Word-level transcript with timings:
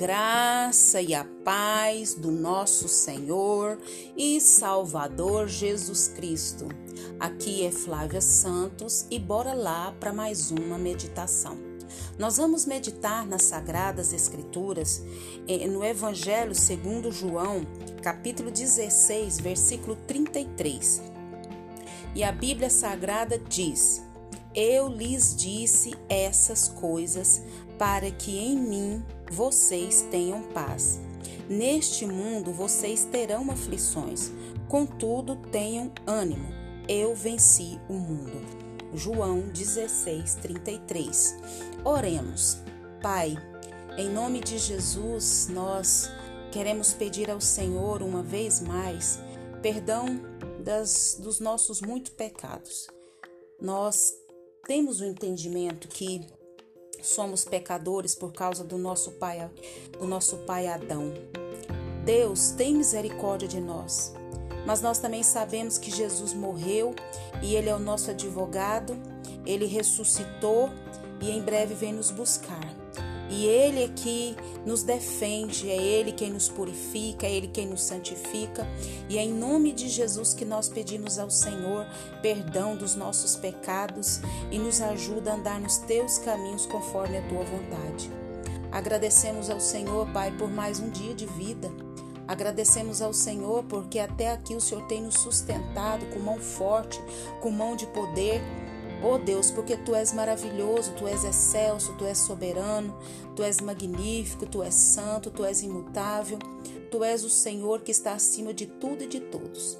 graça 0.00 1.02
e 1.02 1.14
a 1.14 1.26
paz 1.44 2.14
do 2.14 2.30
nosso 2.30 2.88
Senhor 2.88 3.78
e 4.16 4.40
Salvador 4.40 5.46
Jesus 5.46 6.08
Cristo. 6.08 6.66
Aqui 7.18 7.66
é 7.66 7.70
Flávia 7.70 8.22
Santos 8.22 9.04
e 9.10 9.18
bora 9.18 9.52
lá 9.52 9.94
para 10.00 10.10
mais 10.10 10.50
uma 10.50 10.78
meditação. 10.78 11.58
Nós 12.18 12.38
vamos 12.38 12.64
meditar 12.64 13.26
nas 13.26 13.42
Sagradas 13.42 14.14
Escrituras 14.14 15.04
eh, 15.46 15.66
no 15.66 15.84
Evangelho 15.84 16.54
segundo 16.54 17.12
João, 17.12 17.66
capítulo 18.02 18.50
16, 18.50 19.38
versículo 19.38 19.96
33. 20.06 21.02
E 22.14 22.24
a 22.24 22.32
Bíblia 22.32 22.70
Sagrada 22.70 23.38
diz: 23.38 24.02
Eu 24.54 24.88
lhes 24.88 25.36
disse 25.36 25.92
essas 26.08 26.68
coisas 26.68 27.42
para 27.78 28.10
que 28.10 28.38
em 28.38 28.56
mim 28.56 29.04
vocês 29.30 30.02
tenham 30.10 30.42
paz. 30.42 31.00
Neste 31.48 32.06
mundo 32.06 32.52
vocês 32.52 33.04
terão 33.04 33.50
aflições, 33.50 34.30
contudo 34.68 35.36
tenham 35.36 35.92
ânimo. 36.06 36.48
Eu 36.88 37.14
venci 37.14 37.78
o 37.88 37.94
mundo. 37.94 38.60
João 38.92 39.40
16, 39.48 40.34
33. 40.36 41.36
Oremos. 41.84 42.58
Pai, 43.00 43.36
em 43.96 44.08
nome 44.08 44.40
de 44.40 44.58
Jesus, 44.58 45.48
nós 45.48 46.10
queremos 46.50 46.92
pedir 46.92 47.30
ao 47.30 47.40
Senhor 47.40 48.02
uma 48.02 48.22
vez 48.22 48.60
mais 48.60 49.20
perdão 49.62 50.06
das, 50.64 51.16
dos 51.20 51.38
nossos 51.38 51.80
muitos 51.80 52.12
pecados. 52.12 52.88
Nós 53.60 54.12
temos 54.66 55.00
o 55.00 55.04
entendimento 55.04 55.88
que 55.88 56.26
somos 57.02 57.44
pecadores 57.44 58.14
por 58.14 58.32
causa 58.32 58.64
do 58.64 58.78
nosso 58.78 59.12
pai, 59.12 59.50
do 59.98 60.06
nosso 60.06 60.38
pai 60.38 60.66
Adão. 60.66 61.12
Deus 62.04 62.50
tem 62.50 62.74
misericórdia 62.74 63.46
de 63.46 63.60
nós, 63.60 64.14
mas 64.66 64.80
nós 64.80 64.98
também 64.98 65.22
sabemos 65.22 65.78
que 65.78 65.90
Jesus 65.90 66.32
morreu 66.32 66.94
e 67.42 67.54
ele 67.54 67.68
é 67.68 67.74
o 67.74 67.78
nosso 67.78 68.10
advogado, 68.10 68.96
ele 69.44 69.66
ressuscitou 69.66 70.70
e 71.20 71.30
em 71.30 71.40
breve 71.40 71.74
vem 71.74 71.92
nos 71.92 72.10
buscar. 72.10 72.60
E 73.30 73.46
Ele 73.46 73.84
é 73.84 73.88
que 73.88 74.36
nos 74.66 74.82
defende, 74.82 75.70
é 75.70 75.76
Ele 75.76 76.10
quem 76.10 76.30
nos 76.30 76.48
purifica, 76.48 77.26
é 77.26 77.32
Ele 77.32 77.46
quem 77.46 77.66
nos 77.66 77.82
santifica. 77.82 78.66
E 79.08 79.16
é 79.16 79.22
em 79.22 79.32
nome 79.32 79.72
de 79.72 79.88
Jesus 79.88 80.34
que 80.34 80.44
nós 80.44 80.68
pedimos 80.68 81.18
ao 81.18 81.30
Senhor 81.30 81.86
perdão 82.20 82.76
dos 82.76 82.96
nossos 82.96 83.36
pecados 83.36 84.20
e 84.50 84.58
nos 84.58 84.80
ajuda 84.80 85.30
a 85.30 85.34
andar 85.36 85.60
nos 85.60 85.78
teus 85.78 86.18
caminhos 86.18 86.66
conforme 86.66 87.18
a 87.18 87.28
tua 87.28 87.44
vontade. 87.44 88.10
Agradecemos 88.72 89.48
ao 89.48 89.60
Senhor, 89.60 90.08
Pai, 90.12 90.32
por 90.36 90.50
mais 90.50 90.80
um 90.80 90.90
dia 90.90 91.14
de 91.14 91.26
vida. 91.26 91.70
Agradecemos 92.26 93.02
ao 93.02 93.12
Senhor 93.12 93.64
porque 93.64 93.98
até 93.98 94.30
aqui 94.30 94.54
o 94.54 94.60
Senhor 94.60 94.86
tem 94.86 95.02
nos 95.02 95.14
sustentado 95.14 96.06
com 96.06 96.20
mão 96.20 96.38
forte, 96.38 97.00
com 97.40 97.50
mão 97.50 97.74
de 97.74 97.86
poder 97.88 98.40
Oh 99.02 99.16
Deus, 99.16 99.50
porque 99.50 99.78
tu 99.78 99.94
és 99.94 100.12
maravilhoso, 100.12 100.92
tu 100.92 101.08
és 101.08 101.24
excelso, 101.24 101.94
tu 101.96 102.04
és 102.04 102.18
soberano, 102.18 102.94
tu 103.34 103.42
és 103.42 103.58
magnífico, 103.60 104.44
tu 104.44 104.62
és 104.62 104.74
santo, 104.74 105.30
tu 105.30 105.42
és 105.42 105.62
imutável, 105.62 106.38
tu 106.90 107.02
és 107.02 107.24
o 107.24 107.30
Senhor 107.30 107.80
que 107.80 107.90
está 107.90 108.12
acima 108.12 108.52
de 108.52 108.66
tudo 108.66 109.04
e 109.04 109.06
de 109.06 109.20
todos. 109.20 109.78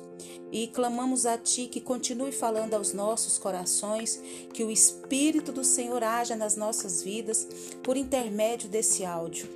E 0.50 0.66
clamamos 0.68 1.26
a 1.26 1.36
Ti 1.36 1.68
que 1.68 1.80
continue 1.80 2.32
falando 2.32 2.74
aos 2.74 2.92
nossos 2.92 3.38
corações, 3.38 4.20
que 4.52 4.64
o 4.64 4.70
Espírito 4.70 5.52
do 5.52 5.62
Senhor 5.62 6.02
haja 6.02 6.34
nas 6.34 6.56
nossas 6.56 7.02
vidas 7.02 7.46
por 7.82 7.96
intermédio 7.96 8.68
desse 8.68 9.04
áudio. 9.04 9.48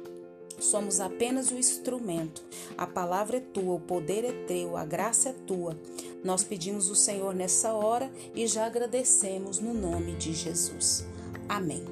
Somos 0.60 1.00
apenas 1.00 1.50
o 1.50 1.58
instrumento. 1.58 2.42
A 2.78 2.86
palavra 2.86 3.38
é 3.38 3.40
tua, 3.40 3.74
o 3.74 3.80
poder 3.80 4.24
é 4.24 4.32
teu, 4.46 4.76
a 4.76 4.84
graça 4.84 5.30
é 5.30 5.32
tua. 5.32 5.76
Nós 6.24 6.42
pedimos 6.42 6.88
o 6.88 6.94
Senhor 6.96 7.34
nessa 7.34 7.74
hora 7.74 8.10
e 8.34 8.46
já 8.46 8.64
agradecemos 8.64 9.60
no 9.60 9.74
nome 9.74 10.16
de 10.16 10.32
Jesus. 10.32 11.04
Amém. 11.46 11.84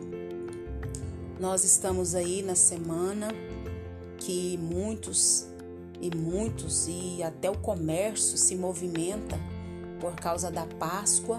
Nós 1.38 1.65
estamos 1.65 2.15
aí 2.15 2.41
na 2.41 2.54
semana 2.54 3.28
que 4.16 4.56
muitos 4.56 5.47
e 6.00 6.16
muitos 6.16 6.88
e 6.88 7.22
até 7.22 7.50
o 7.50 7.59
comércio 7.59 8.38
se 8.38 8.56
movimenta 8.56 9.38
por 10.00 10.15
causa 10.15 10.50
da 10.50 10.65
Páscoa. 10.65 11.38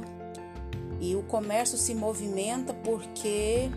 E 1.01 1.15
o 1.15 1.23
comércio 1.23 1.79
se 1.79 1.95
movimenta 1.95 2.75
porque 2.75 3.71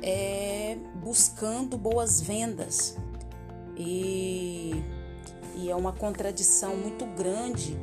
é, 0.00 0.78
buscando 1.02 1.76
boas 1.76 2.20
vendas. 2.20 2.96
E, 3.76 4.70
e 5.56 5.68
é 5.68 5.74
uma 5.74 5.92
contradição 5.92 6.76
muito 6.76 7.04
grande 7.06 7.76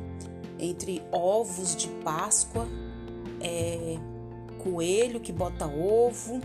entre 0.58 1.02
ovos 1.12 1.76
de 1.76 1.88
Páscoa, 2.02 2.66
é, 3.40 3.96
coelho 4.62 5.20
que 5.20 5.32
bota 5.32 5.66
ovo 5.66 6.40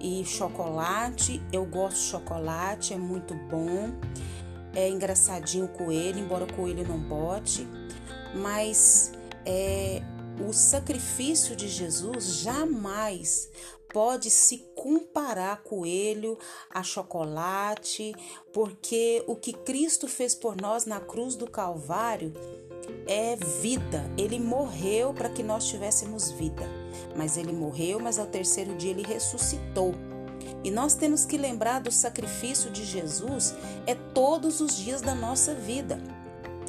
e 0.00 0.24
chocolate. 0.24 1.42
Eu 1.52 1.64
gosto 1.66 1.96
de 1.96 2.04
chocolate, 2.04 2.94
é 2.94 2.96
muito 2.96 3.34
bom. 3.34 3.90
É 4.74 4.88
engraçadinho 4.88 5.64
o 5.64 5.68
coelho, 5.68 6.18
embora 6.18 6.44
o 6.44 6.52
coelho 6.52 6.86
não 6.86 6.98
bote, 6.98 7.66
mas 8.34 9.10
é, 9.44 10.02
o 10.46 10.52
sacrifício 10.52 11.56
de 11.56 11.66
Jesus 11.66 12.40
jamais 12.40 13.50
pode 13.90 14.30
se 14.30 14.58
comparar 14.74 15.62
coelho 15.62 16.38
a 16.68 16.82
chocolate, 16.82 18.14
porque 18.52 19.24
o 19.26 19.34
que 19.34 19.54
Cristo 19.54 20.06
fez 20.06 20.34
por 20.34 20.60
nós 20.60 20.84
na 20.84 21.00
cruz 21.00 21.34
do 21.34 21.50
Calvário 21.50 22.34
é 23.06 23.36
vida. 23.60 24.10
Ele 24.16 24.38
morreu 24.38 25.14
para 25.14 25.28
que 25.28 25.42
nós 25.42 25.66
tivéssemos 25.66 26.30
vida. 26.32 26.68
Mas 27.16 27.36
ele 27.36 27.52
morreu, 27.52 28.00
mas 28.00 28.18
ao 28.18 28.26
terceiro 28.26 28.74
dia 28.74 28.90
ele 28.90 29.02
ressuscitou. 29.02 29.94
E 30.62 30.70
nós 30.70 30.94
temos 30.94 31.24
que 31.24 31.36
lembrar 31.36 31.80
do 31.80 31.92
sacrifício 31.92 32.70
de 32.70 32.84
Jesus 32.84 33.54
é 33.86 33.94
todos 33.94 34.60
os 34.60 34.76
dias 34.76 35.00
da 35.00 35.14
nossa 35.14 35.54
vida 35.54 35.98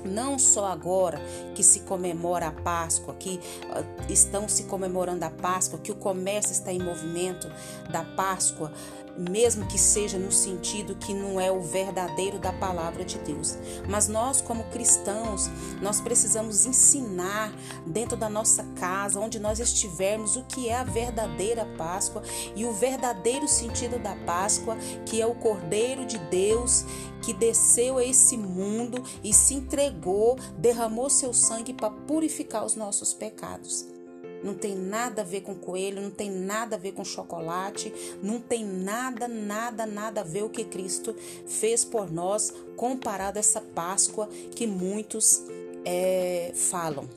não 0.06 0.40
só 0.40 0.68
agora 0.68 1.20
que 1.54 1.64
se 1.64 1.82
comemora 1.82 2.48
a 2.48 2.52
Páscoa, 2.52 3.16
que 3.16 3.40
uh, 3.66 4.12
estão 4.12 4.48
se 4.48 4.64
comemorando 4.64 5.26
a 5.26 5.30
Páscoa, 5.30 5.80
que 5.80 5.92
o 5.92 5.96
comércio 5.96 6.52
está 6.52 6.72
em 6.72 6.80
movimento 6.80 7.52
da 7.90 8.04
Páscoa, 8.04 8.72
mesmo 9.18 9.66
que 9.66 9.78
seja 9.78 10.18
no 10.18 10.32
sentido 10.32 10.96
que 10.96 11.14
não 11.14 11.40
é 11.40 11.52
o 11.52 11.62
verdadeiro 11.62 12.40
da 12.40 12.54
palavra 12.54 13.04
de 13.04 13.18
Deus. 13.20 13.58
Mas 13.88 14.08
nós, 14.08 14.42
como 14.42 14.64
cristãos, 14.66 15.50
nós 15.82 16.00
precisamos 16.00 16.66
ensinar 16.66 17.54
dentro 17.86 18.18
da 18.18 18.30
nossa 18.30 18.64
casa, 18.80 19.20
onde 19.20 19.40
nós 19.40 19.60
estivermos, 19.60 20.36
o 20.36 20.44
que 20.44 20.70
é 20.70 20.76
a 20.76 20.84
verdadeira 20.84 21.66
Páscoa 21.78 22.22
e 22.56 22.66
o 22.66 22.74
verdadeiro 22.74 23.48
sentido 23.48 24.00
da 24.00 24.16
Páscoa, 24.26 24.78
que 25.06 25.22
é 25.22 25.26
o 25.26 25.36
Cordeiro 25.36 26.06
de 26.06 26.18
Deus 26.18 26.86
que 27.22 27.34
desceu 27.34 27.98
a 27.98 28.04
esse 28.04 28.38
mundo 28.38 29.04
e 29.24 29.34
se 29.34 29.56
entregou, 29.56 30.38
derramou 30.58 31.10
seu 31.10 31.34
sangue 31.34 31.74
para 31.74 31.90
purificar 31.90 32.64
os 32.64 32.76
nossos 32.76 33.14
pecados. 33.14 33.97
Não 34.44 34.54
tem 34.54 34.76
nada 34.76 35.22
a 35.22 35.26
ver 35.26 35.42
com 35.42 35.56
coelho, 35.56 36.02
não 36.02 36.12
tem 36.12 36.30
nada 36.30 36.76
a 36.76 36.80
ver 36.80 36.94
com 36.94 37.04
chocolate, 37.04 37.94
não 38.22 38.40
tem 38.40 38.66
nada, 38.66 39.28
nada, 39.28 39.86
nada 39.86 40.22
a 40.22 40.24
ver 40.24 40.44
o 40.44 40.50
que 40.50 40.64
Cristo 40.64 41.16
fez 41.46 41.84
por 41.84 42.12
nós 42.12 42.54
comparado 42.76 43.38
a 43.38 43.40
essa 43.40 43.62
Páscoa 43.62 44.28
que 44.56 44.68
muitos 44.68 45.44
é, 45.86 46.52
falam. 46.54 47.08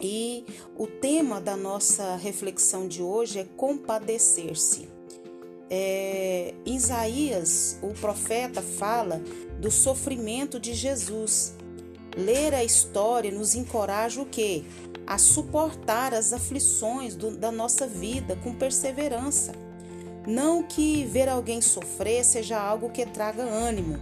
E 0.00 0.44
o 0.76 0.86
tema 0.86 1.40
da 1.40 1.56
nossa 1.56 2.16
reflexão 2.16 2.86
de 2.86 3.02
hoje 3.02 3.38
é 3.38 3.46
compadecer-se. 3.56 4.88
É, 5.70 6.54
Isaías, 6.66 7.78
o 7.82 7.88
profeta, 7.94 8.60
fala 8.60 9.20
do 9.60 9.70
sofrimento 9.70 10.60
de 10.60 10.74
Jesus. 10.74 11.54
Ler 12.16 12.54
a 12.54 12.62
história 12.62 13.30
nos 13.30 13.54
encoraja 13.54 14.20
o 14.20 14.26
quê? 14.26 14.64
A 15.06 15.18
suportar 15.18 16.14
as 16.14 16.32
aflições 16.32 17.14
do, 17.14 17.36
da 17.36 17.50
nossa 17.50 17.86
vida 17.86 18.36
com 18.36 18.54
perseverança. 18.54 19.52
Não 20.26 20.62
que 20.62 21.04
ver 21.04 21.28
alguém 21.28 21.60
sofrer 21.60 22.24
seja 22.24 22.58
algo 22.58 22.88
que 22.88 23.04
traga 23.04 23.42
ânimo, 23.42 23.98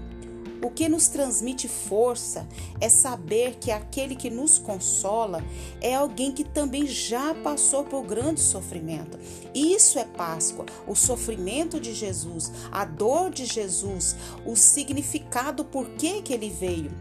o 0.62 0.70
que 0.70 0.88
nos 0.88 1.09
transmite 1.09 1.67
força 1.67 2.47
é 2.81 2.88
saber 2.88 3.56
que 3.56 3.73
aquele 3.73 4.14
que 4.14 4.31
nos 4.31 4.59
consola 4.59 5.44
é 5.81 5.93
alguém 5.93 6.31
que 6.31 6.44
também 6.44 6.87
já 6.87 7.35
passou 7.35 7.82
por 7.82 8.05
grande 8.05 8.41
sofrimento. 8.41 9.19
Isso 9.53 9.99
é 9.99 10.05
Páscoa, 10.05 10.64
o 10.87 10.94
sofrimento 10.94 11.81
de 11.81 11.93
Jesus, 11.93 12.53
a 12.70 12.85
dor 12.85 13.31
de 13.31 13.44
Jesus, 13.44 14.14
o 14.47 14.55
significado 14.55 15.64
por 15.64 15.88
que, 15.91 16.23
que 16.23 16.32
ele 16.32 16.49
veio. 16.49 16.93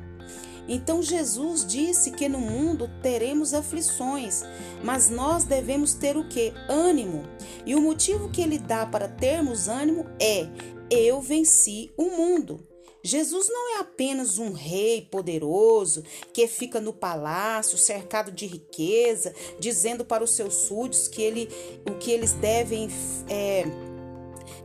Então 0.67 1.01
Jesus 1.01 1.65
disse 1.65 2.11
que 2.11 2.29
no 2.29 2.39
mundo 2.39 2.89
teremos 3.01 3.53
aflições, 3.53 4.43
mas 4.83 5.09
nós 5.09 5.43
devemos 5.43 5.93
ter 5.93 6.17
o 6.17 6.27
que? 6.27 6.53
Ânimo. 6.69 7.23
E 7.65 7.75
o 7.75 7.81
motivo 7.81 8.29
que 8.29 8.41
ele 8.41 8.57
dá 8.57 8.85
para 8.85 9.07
termos 9.07 9.67
ânimo 9.67 10.05
é 10.19 10.47
Eu 10.89 11.21
venci 11.21 11.91
o 11.97 12.09
mundo. 12.11 12.67
Jesus 13.03 13.49
não 13.49 13.77
é 13.77 13.79
apenas 13.79 14.37
um 14.37 14.51
rei 14.51 15.01
poderoso 15.09 16.03
que 16.31 16.47
fica 16.47 16.79
no 16.79 16.93
palácio 16.93 17.77
cercado 17.77 18.31
de 18.31 18.45
riqueza, 18.45 19.33
dizendo 19.59 20.05
para 20.05 20.23
os 20.23 20.35
seus 20.35 20.53
súditos 20.53 21.07
que 21.07 21.21
ele, 21.21 21.49
o 21.89 21.95
que 21.97 22.11
eles 22.11 22.33
devem 22.33 22.89
é, 23.27 23.63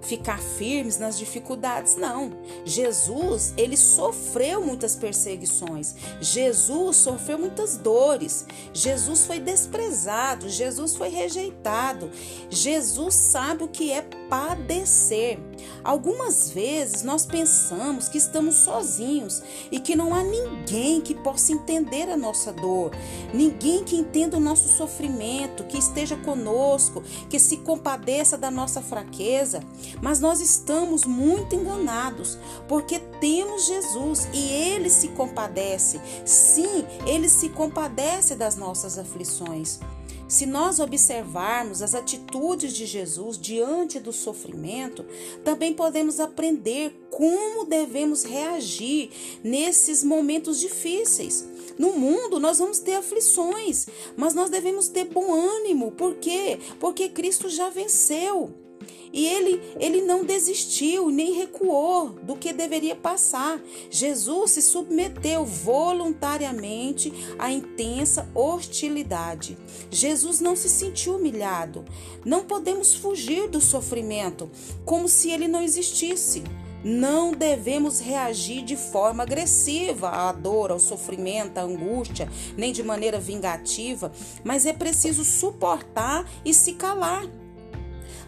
ficar 0.02 0.38
firmes 0.38 0.98
nas 0.98 1.18
dificuldades. 1.18 1.96
Não. 1.96 2.30
Jesus, 2.64 3.52
ele 3.56 3.76
sofreu 3.76 4.64
muitas 4.64 4.94
perseguições. 4.96 5.94
Jesus 6.20 6.96
sofreu 6.96 7.38
muitas 7.38 7.76
dores. 7.76 8.46
Jesus 8.72 9.26
foi 9.26 9.38
desprezado. 9.40 10.48
Jesus 10.48 10.94
foi 10.96 11.08
rejeitado. 11.08 12.10
Jesus 12.50 13.14
sabe 13.14 13.64
o 13.64 13.68
que 13.68 13.90
é 13.90 14.02
padecer. 14.28 15.38
Algumas 15.82 16.50
vezes 16.50 17.02
nós 17.02 17.24
pensamos 17.24 18.08
que 18.08 18.18
estamos 18.18 18.56
sozinhos 18.56 19.42
e 19.70 19.78
que 19.78 19.94
não 19.94 20.14
há 20.14 20.22
ninguém 20.22 21.00
que 21.00 21.14
possa 21.14 21.52
entender 21.52 22.10
a 22.10 22.16
nossa 22.16 22.52
dor, 22.52 22.90
ninguém 23.32 23.84
que 23.84 23.96
entenda 23.96 24.36
o 24.36 24.40
nosso 24.40 24.68
sofrimento, 24.68 25.64
que 25.64 25.78
esteja 25.78 26.16
conosco, 26.16 27.02
que 27.30 27.38
se 27.38 27.58
compadeça 27.58 28.36
da 28.36 28.50
nossa 28.50 28.80
fraqueza. 28.82 29.60
Mas 30.02 30.20
nós 30.20 30.40
estamos 30.40 31.04
muito 31.04 31.54
enganados, 31.54 32.38
porque 32.68 32.98
temos 33.20 33.66
Jesus 33.66 34.28
e 34.32 34.38
ele 34.38 34.90
se 34.90 35.08
compadece. 35.08 36.00
Sim, 36.24 36.84
ele 37.06 37.28
se 37.28 37.48
compadece 37.48 38.34
das 38.34 38.56
nossas 38.56 38.98
aflições. 38.98 39.80
Se 40.28 40.44
nós 40.44 40.80
observarmos 40.80 41.82
as 41.82 41.94
atitudes 41.94 42.72
de 42.72 42.84
Jesus 42.84 43.38
diante 43.38 44.00
do 44.00 44.12
sofrimento, 44.12 45.04
também 45.44 45.72
podemos 45.72 46.18
aprender 46.18 46.92
como 47.10 47.64
devemos 47.64 48.24
reagir 48.24 49.10
nesses 49.44 50.02
momentos 50.02 50.58
difíceis. 50.58 51.48
No 51.78 51.92
mundo 51.92 52.40
nós 52.40 52.58
vamos 52.58 52.80
ter 52.80 52.94
aflições, 52.94 53.86
mas 54.16 54.34
nós 54.34 54.50
devemos 54.50 54.88
ter 54.88 55.04
bom 55.04 55.32
ânimo. 55.32 55.92
Por 55.92 56.16
quê? 56.16 56.58
Porque 56.80 57.08
Cristo 57.08 57.48
já 57.48 57.70
venceu. 57.70 58.65
E 59.12 59.26
ele, 59.26 59.62
ele 59.80 60.02
não 60.02 60.24
desistiu 60.24 61.10
nem 61.10 61.32
recuou 61.32 62.10
do 62.22 62.36
que 62.36 62.52
deveria 62.52 62.94
passar. 62.94 63.60
Jesus 63.90 64.52
se 64.52 64.62
submeteu 64.62 65.44
voluntariamente 65.44 67.12
à 67.38 67.50
intensa 67.50 68.28
hostilidade. 68.34 69.56
Jesus 69.90 70.40
não 70.40 70.54
se 70.54 70.68
sentiu 70.68 71.16
humilhado. 71.16 71.84
Não 72.24 72.44
podemos 72.44 72.94
fugir 72.94 73.48
do 73.48 73.60
sofrimento 73.60 74.50
como 74.84 75.08
se 75.08 75.30
ele 75.30 75.48
não 75.48 75.62
existisse. 75.62 76.44
Não 76.84 77.32
devemos 77.32 77.98
reagir 77.98 78.62
de 78.62 78.76
forma 78.76 79.22
agressiva 79.22 80.08
à 80.08 80.30
dor, 80.30 80.70
ao 80.70 80.78
sofrimento, 80.78 81.58
à 81.58 81.62
angústia, 81.62 82.30
nem 82.56 82.72
de 82.72 82.82
maneira 82.82 83.18
vingativa, 83.18 84.12
mas 84.44 84.66
é 84.66 84.72
preciso 84.72 85.24
suportar 85.24 86.30
e 86.44 86.54
se 86.54 86.74
calar. 86.74 87.26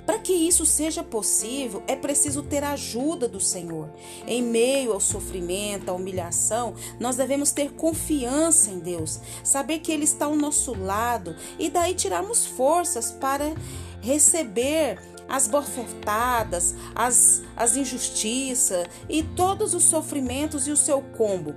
Para 0.08 0.20
que 0.20 0.32
isso 0.32 0.64
seja 0.64 1.02
possível, 1.02 1.82
é 1.86 1.94
preciso 1.94 2.42
ter 2.42 2.64
a 2.64 2.70
ajuda 2.70 3.28
do 3.28 3.38
Senhor. 3.38 3.90
Em 4.26 4.42
meio 4.42 4.94
ao 4.94 5.00
sofrimento, 5.00 5.90
à 5.90 5.92
humilhação, 5.92 6.72
nós 6.98 7.16
devemos 7.16 7.52
ter 7.52 7.72
confiança 7.72 8.70
em 8.70 8.78
Deus, 8.78 9.20
saber 9.44 9.80
que 9.80 9.92
Ele 9.92 10.04
está 10.04 10.24
ao 10.24 10.34
nosso 10.34 10.74
lado 10.74 11.36
e 11.58 11.68
daí 11.68 11.92
tirarmos 11.92 12.46
forças 12.46 13.10
para 13.10 13.52
receber 14.00 14.98
as 15.28 15.46
bofetadas, 15.46 16.74
as, 16.94 17.42
as 17.54 17.76
injustiças 17.76 18.86
e 19.10 19.22
todos 19.22 19.74
os 19.74 19.84
sofrimentos 19.84 20.66
e 20.66 20.70
o 20.70 20.76
seu 20.76 21.02
combo 21.02 21.54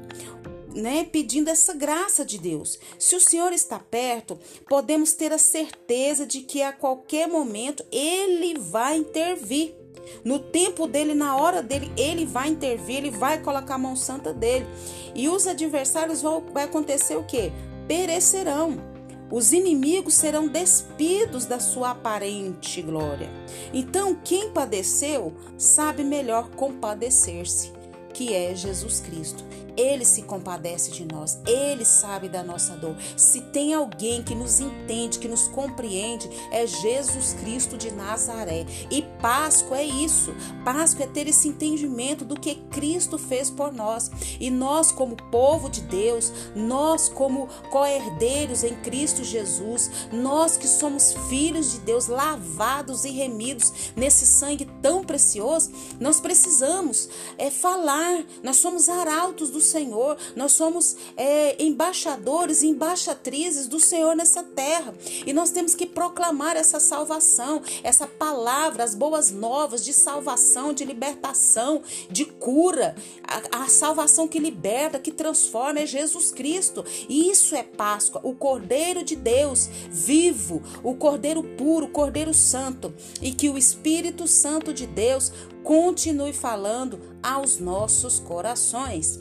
né, 0.76 1.04
pedindo 1.04 1.50
essa 1.50 1.74
graça 1.74 2.26
de 2.26 2.38
Deus. 2.38 2.80
Se 2.98 3.16
o 3.16 3.20
Senhor 3.20 3.54
está 3.54 3.80
perto, 3.80 4.40
podemos 4.68 5.14
ter 5.14 5.32
a 5.32 5.38
certeza 5.38 6.26
de 6.26 6.42
que 6.42 6.62
a 6.62 6.74
qualquer 6.74 7.28
momento 7.28 7.84
ele 7.92 8.58
vai 8.58 8.98
intervir. 8.98 9.76
No 10.24 10.40
tempo 10.40 10.88
dele, 10.88 11.14
na 11.14 11.36
hora 11.38 11.62
dele, 11.62 11.92
ele 11.96 12.26
vai 12.26 12.50
intervir, 12.50 12.98
ele 12.98 13.12
vai 13.12 13.42
colocar 13.42 13.76
a 13.76 13.78
mão 13.78 13.96
santa 13.96 14.34
dele. 14.34 14.66
E 15.14 15.30
os 15.30 15.48
adversários 15.48 16.22
vão 16.22 16.44
vai 16.52 16.64
acontecer 16.64 17.16
o 17.16 17.24
quê? 17.24 17.52
Perecerão. 17.88 18.92
Os 19.32 19.54
inimigos 19.54 20.16
serão 20.16 20.48
despidos 20.48 21.46
da 21.46 21.58
sua 21.58 21.92
aparente 21.92 22.82
glória. 22.82 23.30
Então, 23.74 24.14
quem 24.14 24.52
padeceu 24.52 25.34
sabe 25.58 26.04
melhor 26.04 26.50
compadecer-se, 26.50 27.72
que 28.14 28.34
é 28.34 28.54
Jesus 28.54 29.00
Cristo. 29.00 29.46
Ele 29.82 30.06
se 30.06 30.22
compadece 30.22 30.92
de 30.92 31.04
nós, 31.06 31.40
ele 31.48 31.84
sabe 31.84 32.30
da 32.30 32.44
nossa 32.44 32.76
dor. 32.76 32.96
Se 33.18 33.42
tem 33.42 33.74
alguém 33.74 34.22
que 34.22 34.36
nos 34.36 34.60
entende, 34.60 35.18
que 35.18 35.28
nos 35.28 35.48
compreende, 35.48 36.30
é 36.52 36.68
Jesus 36.68 37.34
Cristo 37.42 37.76
de 37.78 37.90
Nazaré. 37.90 38.64
E 38.92 39.02
Páscoa 39.20 39.80
é 39.80 39.86
isso. 39.86 40.36
Páscoa 40.64 41.06
é 41.06 41.08
ter 41.08 41.28
esse 41.28 41.48
entendimento 41.48 42.24
do 42.24 42.40
que 42.40 42.56
Cristo 42.70 43.18
fez 43.18 43.50
por 43.50 43.74
nós. 43.74 44.12
E 44.40 44.52
nós, 44.52 44.92
como 44.92 45.16
povo 45.16 45.68
de 45.68 45.82
Deus, 45.82 46.32
nós, 46.56 47.10
como 47.10 47.48
co-herdeiros 47.72 48.64
em 48.64 48.76
Cristo 48.76 49.24
Jesus, 49.24 49.90
nós 50.14 50.58
que 50.58 50.68
somos 50.68 51.14
filhos 51.28 51.72
de 51.72 51.80
Deus, 51.80 52.06
lavados 52.06 53.04
e 53.04 53.10
remidos 53.10 53.92
nesse 53.96 54.28
sangue 54.28 54.66
tão 54.82 55.04
precioso, 55.04 55.72
nós 56.00 56.20
precisamos 56.20 57.10
é 57.38 57.50
falar. 57.50 58.24
Nós 58.44 58.58
somos 58.58 58.90
arautos 58.90 59.50
do 59.50 59.62
Senhor, 59.62 60.18
nós 60.36 60.54
somos 60.54 60.96
é, 61.16 61.62
embaixadores 61.62 62.64
embaixatrizes 62.64 63.68
do 63.68 63.80
Senhor 63.80 64.16
nessa 64.16 64.44
terra. 64.44 64.94
E 65.26 65.34
nós 65.34 65.52
temos 65.52 65.76
que 65.76 65.86
proclamar 65.86 66.56
essa 66.56 66.80
salvação, 66.80 67.62
essa 67.84 68.08
palavra, 68.08 68.84
as 68.84 68.96
boas 68.96 69.32
novas 69.32 69.84
de 69.84 69.94
salvação, 69.94 70.74
de 70.74 70.86
libertação, 70.86 71.82
de 72.10 72.26
cura. 72.26 72.96
A, 73.24 73.64
a 73.64 73.68
salvação 73.68 74.28
que 74.28 74.40
liberta, 74.40 75.00
que 75.00 75.12
transforma 75.12 75.80
é 75.80 75.86
Jesus 75.86 76.32
Cristo. 76.32 76.84
E 77.08 77.30
isso 77.30 77.56
é 77.56 77.64
Páscoa, 77.64 78.22
o 78.24 78.34
Cordeiro 78.34 79.04
de 79.04 79.16
Deus 79.16 79.70
vivo, 79.90 80.62
o 80.84 80.96
Cordeiro 80.96 81.44
puro, 81.44 81.86
o 81.86 81.92
Cordeiro 81.92 82.34
Santo. 82.34 82.94
E 83.22 83.32
que 83.32 83.50
o 83.50 83.58
Espírito 83.58 84.28
Santo 84.28 84.71
de 84.74 84.88
Deus 84.88 85.32
continue 85.64 86.34
falando 86.34 87.00
aos 87.22 87.60
nossos 87.60 88.20
corações. 88.20 89.20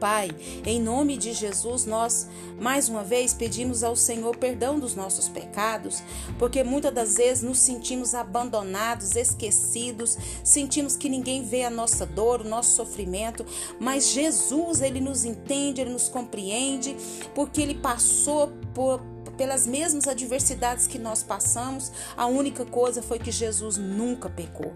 Pai, 0.00 0.30
em 0.66 0.80
nome 0.80 1.16
de 1.16 1.32
Jesus, 1.32 1.86
nós 1.86 2.28
mais 2.60 2.88
uma 2.88 3.02
vez 3.02 3.32
pedimos 3.32 3.82
ao 3.82 3.96
Senhor 3.96 4.36
perdão 4.36 4.78
dos 4.78 4.94
nossos 4.94 5.28
pecados, 5.28 6.02
porque 6.38 6.62
muitas 6.62 6.92
das 6.92 7.16
vezes 7.16 7.42
nos 7.42 7.58
sentimos 7.58 8.14
abandonados, 8.14 9.16
esquecidos, 9.16 10.18
sentimos 10.42 10.96
que 10.96 11.08
ninguém 11.08 11.42
vê 11.42 11.64
a 11.64 11.70
nossa 11.70 12.04
dor, 12.04 12.42
o 12.42 12.48
nosso 12.48 12.76
sofrimento, 12.76 13.46
mas 13.80 14.10
Jesus, 14.10 14.82
ele 14.82 15.00
nos 15.00 15.24
entende, 15.24 15.80
ele 15.80 15.92
nos 15.92 16.08
compreende, 16.08 16.96
porque 17.34 17.62
ele 17.62 17.74
passou 17.74 18.52
por 18.74 19.13
pelas 19.36 19.66
mesmas 19.66 20.06
adversidades 20.06 20.86
que 20.86 20.98
nós 20.98 21.22
passamos, 21.22 21.92
a 22.16 22.26
única 22.26 22.64
coisa 22.64 23.02
foi 23.02 23.18
que 23.18 23.30
Jesus 23.30 23.76
nunca 23.76 24.28
pecou. 24.28 24.72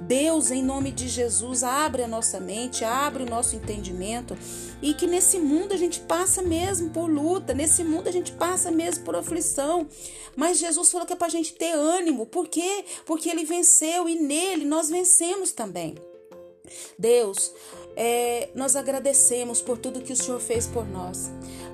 Deus, 0.00 0.50
em 0.50 0.62
nome 0.62 0.92
de 0.92 1.08
Jesus, 1.08 1.62
abre 1.62 2.02
a 2.02 2.08
nossa 2.08 2.40
mente, 2.40 2.84
abre 2.84 3.22
o 3.22 3.28
nosso 3.28 3.56
entendimento 3.56 4.36
e 4.80 4.94
que 4.94 5.06
nesse 5.06 5.38
mundo 5.38 5.72
a 5.72 5.76
gente 5.76 6.00
passa 6.00 6.42
mesmo 6.42 6.90
por 6.90 7.08
luta, 7.08 7.54
nesse 7.54 7.84
mundo 7.84 8.08
a 8.08 8.12
gente 8.12 8.32
passa 8.32 8.70
mesmo 8.70 9.04
por 9.04 9.16
aflição. 9.16 9.86
Mas 10.34 10.58
Jesus 10.58 10.90
falou 10.90 11.06
que 11.06 11.12
é 11.12 11.16
para 11.16 11.26
a 11.26 11.30
gente 11.30 11.54
ter 11.54 11.72
ânimo, 11.72 12.26
por 12.26 12.48
quê? 12.48 12.84
Porque 13.04 13.28
ele 13.28 13.44
venceu 13.44 14.08
e 14.08 14.16
nele 14.16 14.64
nós 14.64 14.88
vencemos 14.88 15.52
também. 15.52 15.94
Deus, 16.98 17.52
é, 17.96 18.48
nós 18.54 18.76
agradecemos 18.76 19.60
por 19.60 19.76
tudo 19.76 20.00
que 20.00 20.12
o 20.12 20.16
Senhor 20.16 20.40
fez 20.40 20.66
por 20.66 20.86
nós 20.88 21.30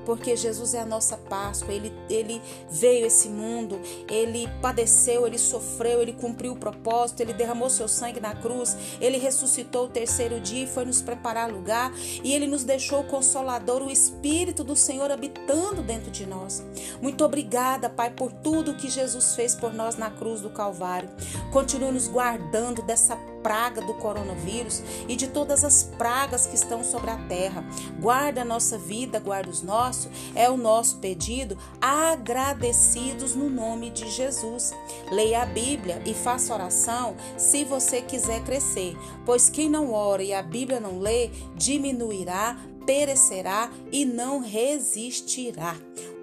porque 0.09 0.35
Jesus 0.35 0.73
é 0.73 0.81
a 0.81 0.87
nossa 0.87 1.19
Páscoa, 1.19 1.71
ele, 1.71 1.93
ele 2.09 2.41
veio 2.71 3.05
esse 3.05 3.29
mundo, 3.29 3.79
ele 4.09 4.49
padeceu, 4.63 5.27
ele 5.27 5.37
sofreu, 5.37 6.01
ele 6.01 6.15
cumpriu 6.15 6.55
o 6.55 6.57
propósito, 6.57 7.21
ele 7.21 7.35
derramou 7.35 7.69
seu 7.69 7.87
sangue 7.87 8.19
na 8.19 8.35
cruz, 8.35 8.75
ele 9.03 9.19
ressuscitou 9.19 9.85
o 9.85 9.89
terceiro 9.91 10.41
dia 10.41 10.65
e 10.65 10.67
foi 10.67 10.87
nos 10.87 11.03
preparar 11.03 11.53
lugar, 11.53 11.93
e 12.25 12.33
ele 12.33 12.47
nos 12.47 12.65
deixou 12.65 13.01
o 13.01 13.05
consolador, 13.05 13.83
o 13.83 13.91
Espírito 13.91 14.65
do 14.65 14.75
Senhor 14.75 15.11
habitando 15.11 15.83
dentro 15.83 16.11
de 16.11 16.25
nós. 16.25 16.65
Muito 17.03 17.23
obrigada, 17.23 17.91
Pai, 17.91 18.09
por 18.09 18.33
tudo 18.33 18.77
que 18.77 18.89
Jesus 18.89 19.35
fez 19.35 19.55
por 19.55 19.75
nós 19.75 19.97
na 19.97 20.11
cruz 20.11 20.41
do 20.41 20.49
Calvário. 20.49 21.11
Continue 21.53 21.93
nos 21.93 22.09
guardando 22.09 22.81
dessa 22.81 23.15
praga 23.49 23.81
do 23.81 23.95
coronavírus 23.95 24.83
e 25.09 25.17
de 25.17 25.27
todas 25.27 25.65
as 25.65 25.83
pragas 25.83 26.47
que 26.47 26.55
estão 26.55 26.85
sobre 26.85 27.11
a 27.11 27.17
terra. 27.29 27.65
Guarda 27.99 28.43
a 28.43 28.45
nossa 28.45 28.77
vida, 28.77 29.19
guarda 29.19 29.49
os 29.49 29.63
nossos, 29.63 30.11
é 30.35 30.51
o 30.51 30.57
nosso 30.59 30.99
pedido, 30.99 31.57
agradecidos 31.81 33.35
no 33.35 33.49
nome 33.49 33.89
de 33.89 34.07
Jesus. 34.11 34.75
Leia 35.11 35.45
a 35.45 35.47
Bíblia 35.47 36.03
e 36.05 36.13
faça 36.13 36.53
oração 36.53 37.17
se 37.39 37.65
você 37.65 38.03
quiser 38.03 38.45
crescer, 38.45 38.95
pois 39.25 39.49
quem 39.49 39.71
não 39.71 39.95
ora 39.95 40.23
e 40.23 40.35
a 40.35 40.43
Bíblia 40.43 40.79
não 40.79 40.99
lê, 40.99 41.31
diminuirá, 41.55 42.55
perecerá 42.85 43.71
e 43.91 44.05
não 44.05 44.41
resistirá. 44.41 45.75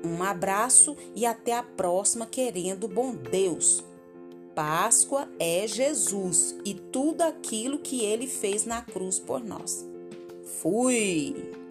Um 0.03 0.21
abraço 0.21 0.95
e 1.15 1.25
até 1.25 1.57
a 1.57 1.63
próxima, 1.63 2.27
querendo 2.27 2.87
bom 2.87 3.15
Deus. 3.15 3.83
Páscoa 4.55 5.27
é 5.37 5.67
Jesus 5.67 6.55
e 6.63 6.73
tudo 6.73 7.21
aquilo 7.23 7.77
que 7.77 8.05
ele 8.05 8.25
fez 8.25 8.65
na 8.65 8.81
cruz 8.81 9.19
por 9.19 9.43
nós. 9.43 9.85
Fui! 10.61 11.64